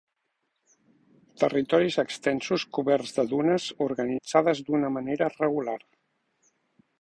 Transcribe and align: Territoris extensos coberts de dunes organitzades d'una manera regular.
Territoris 1.43 1.97
extensos 2.03 2.65
coberts 2.77 3.13
de 3.19 3.27
dunes 3.35 3.67
organitzades 3.89 4.63
d'una 4.71 4.91
manera 4.97 5.29
regular. 5.37 5.79